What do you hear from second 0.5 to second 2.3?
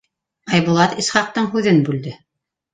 Айбулат Исхаҡтың һүҙен бүлде: